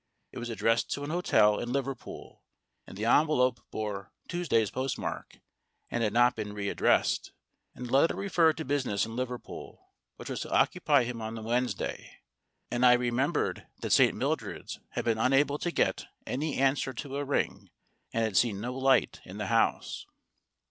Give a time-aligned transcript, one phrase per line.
[0.31, 2.41] It was addressed to an hotel in Liverpool,
[2.87, 5.39] and the envelope bore Tues day's postmark,
[5.91, 7.33] and had not been re addressed.
[7.75, 11.43] And the letter referred to business in Liverpool which was to occupy him on the
[11.43, 12.15] Wednesday;
[12.71, 14.15] and I remembered that St.
[14.15, 17.69] Mildred's had been unable to get any answer to a ring,
[18.11, 20.07] and had seen no light in the house.